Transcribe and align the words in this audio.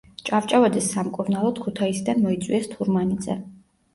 ჭავჭავაძის 0.27 0.85
სამკურნალოდ 0.93 1.61
ქუთაისიდან 1.65 2.23
მოიწვიეს 2.23 2.65
თურმანიძე. 2.75 3.37